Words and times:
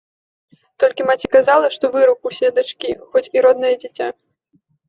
Толькі 0.83 1.05
маці 1.09 1.27
казала, 1.35 1.69
што 1.77 1.85
выракуся 1.97 2.51
дачкі, 2.57 2.97
хоць 3.13 3.27
і 3.39 3.47
роднае 3.49 3.75
дзіця. 3.85 4.07